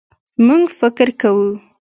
[0.45, 1.49] مونږ فکر کوو